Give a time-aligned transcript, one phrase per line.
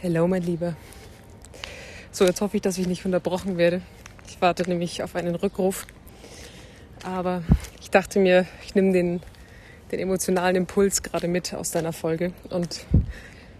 [0.00, 0.76] Hallo, mein Lieber.
[2.12, 3.82] So, jetzt hoffe ich, dass ich nicht unterbrochen werde.
[4.28, 5.88] Ich warte nämlich auf einen Rückruf.
[7.02, 7.42] Aber
[7.80, 9.20] ich dachte mir, ich nehme den,
[9.90, 12.32] den emotionalen Impuls gerade mit aus deiner Folge.
[12.48, 12.86] Und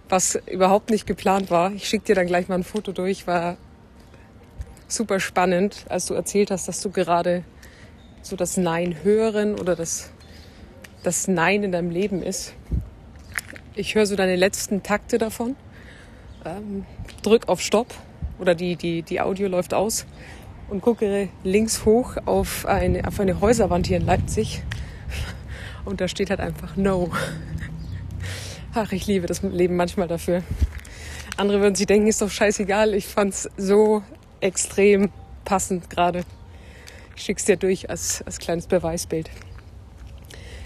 [0.08, 3.56] was überhaupt nicht geplant war, ich schicke dir dann gleich mal ein Foto durch, war
[4.86, 7.42] super spannend, als du erzählt hast, dass du gerade
[8.22, 10.12] so das Nein hören oder das,
[11.02, 12.54] das Nein in deinem Leben ist.
[13.74, 15.56] Ich höre so deine letzten Takte davon,
[16.56, 16.84] ähm,
[17.22, 17.94] drück auf Stopp
[18.38, 20.06] oder die, die, die Audio läuft aus
[20.68, 24.62] und gucke links hoch auf eine, auf eine Häuserwand hier in Leipzig.
[25.84, 27.10] Und da steht halt einfach No.
[28.74, 30.42] Ach, ich liebe das Leben manchmal dafür.
[31.36, 32.94] Andere würden sich denken, ist doch scheißegal.
[32.94, 34.02] Ich fand's so
[34.40, 35.10] extrem
[35.44, 36.24] passend gerade.
[37.16, 39.30] Ich schick's dir durch als, als kleines Beweisbild.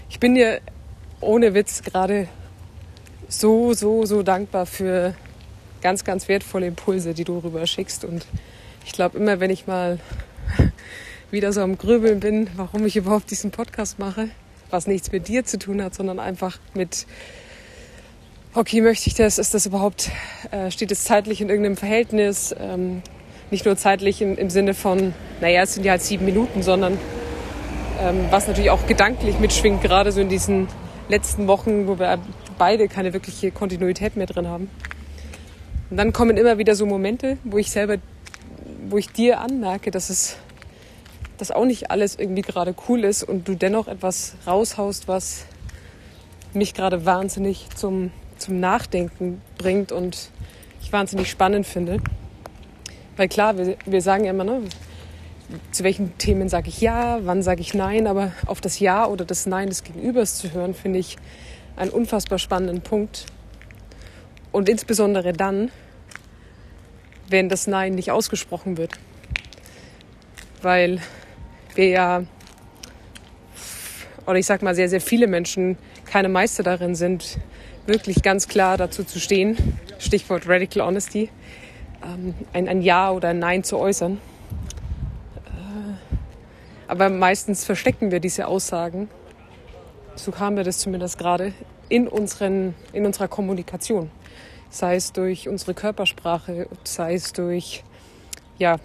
[0.09, 0.59] Ich bin dir
[1.21, 2.27] ohne Witz gerade
[3.29, 5.15] so, so, so dankbar für
[5.83, 8.05] ganz, ganz wertvolle Impulse, die du rüber schickst.
[8.05, 8.25] Und
[8.85, 9.99] ich glaube, immer wenn ich mal
[11.31, 14.29] wieder so am Grübeln bin, warum ich überhaupt diesen Podcast mache,
[14.71, 17.05] was nichts mit dir zu tun hat, sondern einfach mit,
[18.55, 20.09] okay, möchte ich das, ist das überhaupt,
[20.51, 23.03] äh, steht es zeitlich in irgendeinem Verhältnis, ähm,
[23.51, 26.97] nicht nur zeitlich im, Sinne von, naja, es sind ja halt sieben Minuten, sondern
[27.99, 30.67] ähm, was natürlich auch gedanklich mitschwingt, gerade so in diesen
[31.09, 32.17] letzten Wochen, wo wir
[32.57, 34.69] beide keine wirkliche Kontinuität mehr drin haben.
[35.93, 37.97] Und dann kommen immer wieder so Momente, wo ich selber,
[38.89, 40.37] wo ich dir anmerke, dass es,
[41.37, 45.45] dass auch nicht alles irgendwie gerade cool ist und du dennoch etwas raushaust, was
[46.51, 50.31] mich gerade wahnsinnig zum, zum Nachdenken bringt und
[50.81, 51.99] ich wahnsinnig spannend finde.
[53.15, 54.61] Weil klar, wir, wir sagen ja immer, ne,
[55.69, 59.25] zu welchen Themen sage ich ja, wann sage ich nein, aber auf das Ja oder
[59.25, 61.17] das Nein des Gegenübers zu hören, finde ich
[61.75, 63.27] einen unfassbar spannenden Punkt.
[64.53, 65.71] Und insbesondere dann,
[67.27, 68.91] wenn das Nein nicht ausgesprochen wird.
[70.61, 71.01] Weil
[71.73, 72.23] wir ja,
[74.27, 77.39] oder ich sag mal, sehr, sehr viele Menschen keine Meister darin sind,
[77.87, 79.57] wirklich ganz klar dazu zu stehen,
[79.97, 81.29] Stichwort Radical Honesty,
[82.05, 84.21] ähm, ein, ein Ja oder ein Nein zu äußern.
[85.45, 89.09] Äh, aber meistens verstecken wir diese Aussagen,
[90.15, 91.53] so haben wir das zumindest gerade,
[91.93, 94.09] in, unseren, in unserer Kommunikation
[94.73, 97.83] sei es durch unsere Körpersprache, sei es durch
[98.57, 98.79] ja,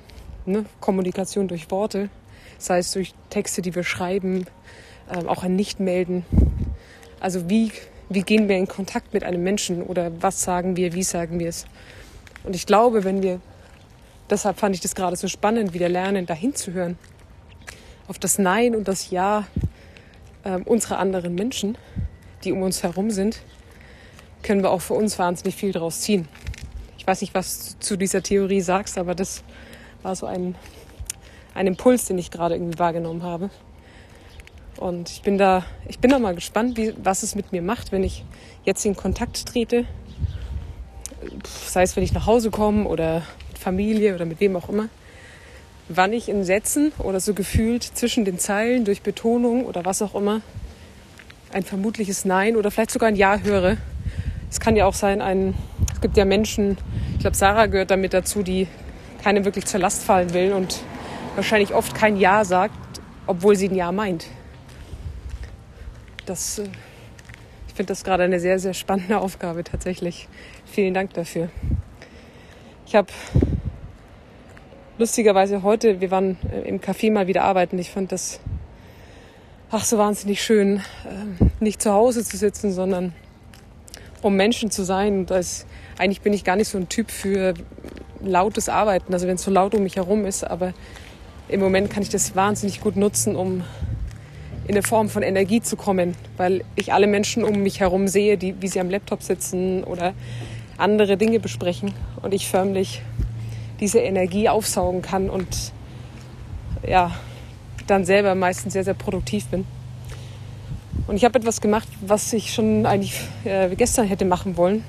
[0.44, 2.10] ne, Kommunikation durch Worte,
[2.58, 4.46] sei es durch Texte, die wir schreiben,
[5.10, 6.26] äh, auch ein Nichtmelden.
[7.20, 7.72] Also wie,
[8.10, 11.48] wie gehen wir in Kontakt mit einem Menschen oder was sagen wir, wie sagen wir
[11.48, 11.64] es?
[12.44, 13.40] Und ich glaube, wenn wir,
[14.28, 16.98] deshalb fand ich das gerade so spannend, wieder lernen, dahin zu hören,
[18.08, 19.46] auf das Nein und das Ja
[20.44, 21.78] äh, unserer anderen Menschen,
[22.44, 23.42] die um uns herum sind,
[24.42, 26.28] können wir auch für uns wahnsinnig viel daraus ziehen.
[26.96, 29.42] Ich weiß nicht, was du zu dieser Theorie sagst, aber das
[30.02, 30.54] war so ein,
[31.54, 33.50] ein Impuls, den ich gerade irgendwie wahrgenommen habe.
[34.76, 37.90] Und ich bin da, ich bin da mal gespannt, wie, was es mit mir macht,
[37.90, 38.24] wenn ich
[38.64, 39.84] jetzt in Kontakt trete.
[41.66, 44.88] Sei es, wenn ich nach Hause komme oder mit Familie oder mit wem auch immer.
[45.88, 50.14] Wann ich in Sätzen oder so gefühlt zwischen den Zeilen durch Betonung oder was auch
[50.14, 50.42] immer
[51.52, 53.76] ein vermutliches Nein oder vielleicht sogar ein Ja höre
[54.50, 55.54] es kann ja auch sein, ein,
[55.92, 56.78] es gibt ja Menschen,
[57.14, 58.66] ich glaube, Sarah gehört damit dazu, die
[59.22, 60.80] keinem wirklich zur Last fallen will und
[61.34, 62.74] wahrscheinlich oft kein Ja sagt,
[63.26, 64.26] obwohl sie ein Ja meint.
[66.24, 66.64] Das, äh,
[67.66, 70.28] ich finde das gerade eine sehr, sehr spannende Aufgabe tatsächlich.
[70.64, 71.50] Vielen Dank dafür.
[72.86, 73.08] Ich habe
[74.96, 77.78] lustigerweise heute, wir waren äh, im Café mal wieder arbeiten.
[77.78, 78.40] Ich fand das
[79.70, 83.12] ach so wahnsinnig schön, ähm, nicht zu Hause zu sitzen, sondern
[84.22, 85.26] um Menschen zu sein.
[85.26, 85.66] Das,
[85.98, 87.54] eigentlich bin ich gar nicht so ein Typ für
[88.20, 90.72] lautes Arbeiten, also wenn es so laut um mich herum ist, aber
[91.48, 93.62] im Moment kann ich das wahnsinnig gut nutzen, um
[94.66, 98.36] in eine Form von Energie zu kommen, weil ich alle Menschen um mich herum sehe,
[98.36, 100.14] die, wie sie am Laptop sitzen oder
[100.76, 101.92] andere Dinge besprechen
[102.22, 103.02] und ich förmlich
[103.80, 105.72] diese Energie aufsaugen kann und
[106.86, 107.12] ja,
[107.90, 109.66] dann selber meistens sehr, sehr produktiv bin.
[111.06, 114.84] Und ich habe etwas gemacht, was ich schon eigentlich äh, gestern hätte machen wollen.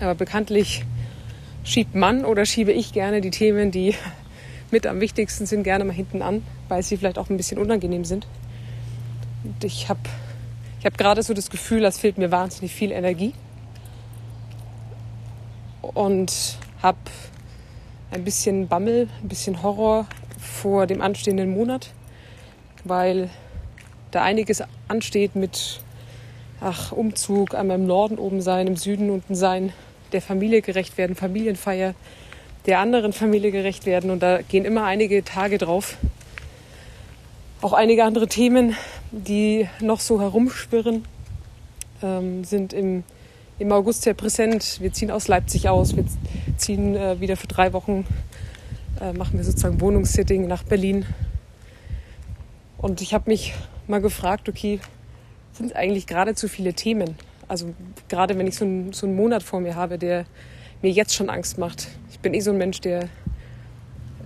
[0.00, 0.84] Aber bekanntlich
[1.62, 3.94] schiebt man oder schiebe ich gerne die Themen, die
[4.70, 8.04] mit am wichtigsten sind, gerne mal hinten an, weil sie vielleicht auch ein bisschen unangenehm
[8.04, 8.26] sind.
[9.44, 10.00] Und ich habe
[10.80, 13.34] ich hab gerade so das Gefühl, als fehlt mir wahnsinnig viel Energie.
[15.82, 16.98] Und habe
[18.10, 20.06] ein bisschen Bammel, ein bisschen Horror
[20.38, 21.90] vor dem anstehenden Monat,
[22.84, 23.30] weil
[24.10, 25.80] da einiges ansteht mit
[26.60, 29.72] ach, Umzug, einmal im Norden oben sein, im Süden unten sein,
[30.12, 31.94] der Familie gerecht werden, Familienfeier
[32.66, 34.10] der anderen Familie gerecht werden.
[34.10, 35.96] Und da gehen immer einige Tage drauf.
[37.62, 38.74] Auch einige andere Themen,
[39.10, 41.04] die noch so herumschwirren,
[42.02, 43.04] ähm, sind im,
[43.58, 44.78] im August sehr präsent.
[44.80, 46.04] Wir ziehen aus Leipzig aus, wir
[46.56, 48.06] ziehen äh, wieder für drei Wochen,
[49.00, 51.06] äh, machen wir sozusagen Wohnungssitting nach Berlin.
[52.80, 53.52] Und ich habe mich
[53.88, 54.80] mal gefragt, okay,
[55.52, 57.16] sind eigentlich gerade zu viele Themen?
[57.46, 57.74] Also
[58.08, 60.24] gerade wenn ich so, ein, so einen Monat vor mir habe, der
[60.80, 61.88] mir jetzt schon Angst macht.
[62.10, 63.02] Ich bin eh so ein Mensch, der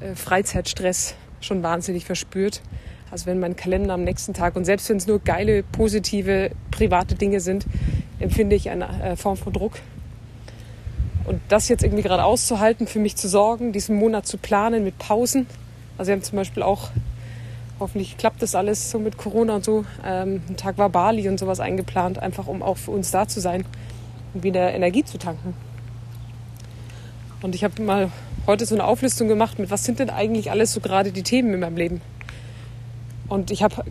[0.01, 2.63] äh, Freizeitstress schon wahnsinnig verspürt.
[3.11, 7.17] Also wenn mein Kalender am nächsten Tag und selbst wenn es nur geile, positive, private
[7.17, 7.67] Dinge sind,
[8.21, 9.73] empfinde ich eine äh, Form von Druck.
[11.25, 14.99] Und das jetzt irgendwie gerade auszuhalten, für mich zu sorgen, diesen Monat zu planen mit
[14.99, 15.47] Pausen.
[15.99, 16.91] Also wir haben zum Beispiel auch,
[17.81, 21.39] hoffentlich klappt das alles so mit Corona und so, ähm, ein Tag war Bali und
[21.39, 23.65] sowas eingeplant, einfach um auch für uns da zu sein
[24.33, 25.55] und wieder Energie zu tanken.
[27.43, 28.11] Und ich habe mal
[28.47, 31.53] heute so eine Auflistung gemacht mit, was sind denn eigentlich alles so gerade die Themen
[31.55, 32.01] in meinem Leben.
[33.29, 33.85] Und ich habe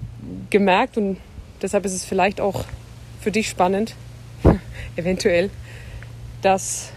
[0.50, 1.18] gemerkt, und
[1.62, 2.66] deshalb ist es vielleicht auch
[3.20, 3.96] für dich spannend,
[4.96, 5.50] eventuell,
[6.42, 6.92] dass,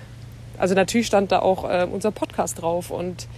[0.58, 3.28] also natürlich stand da auch äh, unser Podcast drauf und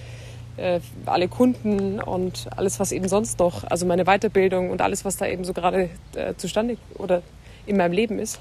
[0.59, 5.17] äh, alle Kunden und alles, was eben sonst noch, also meine Weiterbildung und alles, was
[5.17, 7.23] da eben so gerade äh, zustande oder
[7.67, 8.41] in meinem Leben ist.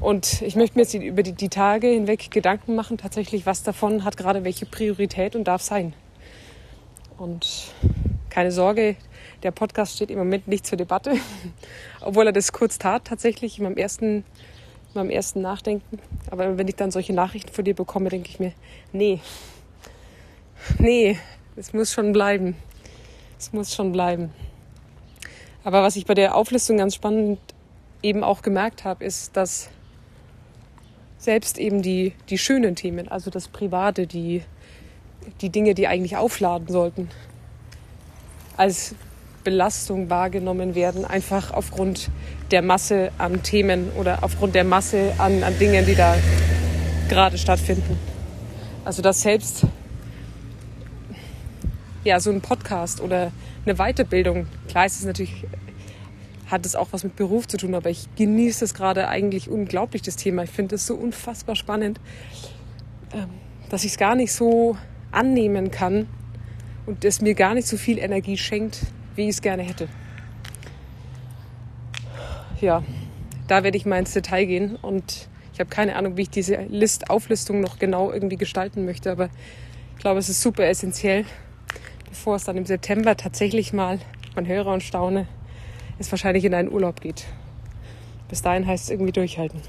[0.00, 4.04] Und ich möchte mir jetzt über die, die Tage hinweg Gedanken machen, tatsächlich, was davon
[4.04, 5.92] hat gerade welche Priorität und darf sein.
[7.16, 7.72] Und
[8.30, 8.96] keine Sorge,
[9.42, 11.16] der Podcast steht im Moment nicht zur Debatte,
[12.00, 14.24] obwohl er das kurz tat, tatsächlich in meinem ersten, in
[14.94, 15.98] meinem ersten Nachdenken.
[16.30, 18.52] Aber wenn ich dann solche Nachrichten von dir bekomme, denke ich mir,
[18.92, 19.20] nee,
[20.78, 21.18] nee,
[21.56, 22.56] es muss schon bleiben.
[23.38, 24.30] Es muss schon bleiben.
[25.64, 27.38] Aber was ich bei der Auflistung ganz spannend
[28.02, 29.68] eben auch gemerkt habe, ist, dass
[31.18, 34.42] selbst eben die, die schönen Themen, also das Private, die,
[35.40, 37.08] die Dinge, die eigentlich aufladen sollten,
[38.56, 38.94] als
[39.44, 42.10] Belastung wahrgenommen werden, einfach aufgrund
[42.50, 46.16] der Masse an Themen oder aufgrund der Masse an, an Dingen, die da
[47.08, 47.98] gerade stattfinden.
[48.84, 49.64] Also dass selbst
[52.04, 53.32] ja, so ein Podcast oder
[53.64, 55.44] eine Weiterbildung, klar ist es natürlich
[56.50, 60.02] hat es auch was mit Beruf zu tun, aber ich genieße es gerade eigentlich unglaublich,
[60.02, 60.44] das Thema.
[60.44, 62.00] Ich finde es so unfassbar spannend,
[63.12, 63.28] ähm,
[63.68, 64.76] dass ich es gar nicht so
[65.10, 66.06] annehmen kann
[66.86, 68.80] und es mir gar nicht so viel Energie schenkt,
[69.14, 69.88] wie ich es gerne hätte.
[72.60, 72.82] Ja,
[73.46, 76.56] da werde ich mal ins Detail gehen und ich habe keine Ahnung, wie ich diese
[76.68, 79.28] List Auflistung noch genau irgendwie gestalten möchte, aber
[79.96, 81.24] ich glaube, es ist super essentiell,
[82.18, 84.00] bevor es dann im September tatsächlich mal,
[84.34, 85.28] man höre und staune,
[86.00, 87.26] es wahrscheinlich in einen Urlaub geht.
[88.28, 89.60] Bis dahin heißt es irgendwie durchhalten.